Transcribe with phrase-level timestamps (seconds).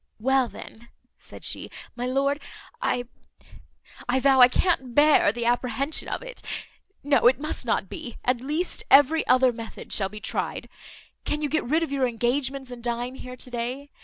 [0.19, 2.41] "Well, then," said she, "my lord,
[2.81, 3.03] I
[4.09, 6.41] I vow, I can't bear the apprehension of it.
[7.03, 8.17] No, it must not be.
[8.25, 10.69] At least every other method shall be tried.
[11.23, 13.91] Can you get rid of your engagements, and dine here to day?